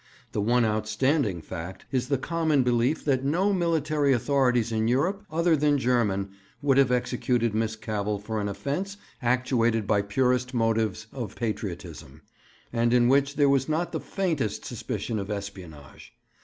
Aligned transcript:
The 0.31 0.41
one 0.41 0.65
outstanding 0.65 1.43
fact 1.43 1.85
is 1.91 2.07
the 2.07 2.17
common 2.17 2.63
belief 2.63 3.05
that 3.05 3.23
no 3.23 3.53
military 3.53 4.13
authorities 4.13 4.71
in 4.71 4.87
Europe, 4.87 5.23
other 5.29 5.55
than 5.55 5.77
German, 5.77 6.31
would 6.59 6.79
have 6.79 6.91
executed 6.91 7.53
Miss 7.53 7.75
Cavell 7.75 8.17
for 8.17 8.41
an 8.41 8.49
offence 8.49 8.97
actuated 9.21 9.85
by 9.85 10.01
purest 10.01 10.55
motives 10.55 11.05
of 11.13 11.35
patriotism, 11.35 12.23
and 12.73 12.95
in 12.95 13.09
which 13.09 13.35
there 13.35 13.47
was 13.47 13.69
not 13.69 13.91
the 13.91 13.99
faintest 13.99 14.65
suspicion 14.65 15.19
of 15.19 15.29
espionage. 15.29 16.13